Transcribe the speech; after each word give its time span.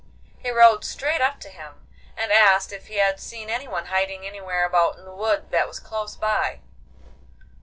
He 0.39 0.49
rode 0.49 0.83
straight 0.83 1.21
up 1.21 1.39
to 1.41 1.49
him, 1.49 1.85
and 2.17 2.31
asked 2.31 2.73
if 2.73 2.87
he 2.87 2.95
had 2.97 3.19
seen 3.19 3.51
anyone 3.51 3.85
hiding 3.93 4.25
anywhere 4.25 4.65
about 4.65 4.97
in 4.97 5.05
a 5.05 5.13
wood 5.13 5.51
that 5.51 5.67
was 5.67 5.79
close 5.79 6.15
by. 6.15 6.61